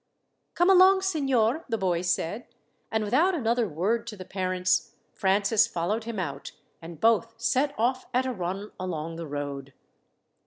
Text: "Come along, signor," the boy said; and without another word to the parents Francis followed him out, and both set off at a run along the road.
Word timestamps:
"Come 0.55 0.67
along, 0.71 1.03
signor," 1.03 1.63
the 1.69 1.77
boy 1.77 2.01
said; 2.01 2.47
and 2.91 3.03
without 3.03 3.35
another 3.35 3.69
word 3.69 4.07
to 4.07 4.17
the 4.17 4.25
parents 4.25 4.95
Francis 5.13 5.67
followed 5.67 6.05
him 6.05 6.17
out, 6.17 6.53
and 6.81 6.99
both 6.99 7.35
set 7.37 7.75
off 7.77 8.07
at 8.11 8.25
a 8.25 8.33
run 8.33 8.71
along 8.79 9.17
the 9.17 9.27
road. 9.27 9.73